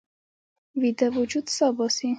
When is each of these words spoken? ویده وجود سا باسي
ویده 0.79 1.07
وجود 1.17 1.45
سا 1.57 1.67
باسي 1.77 2.09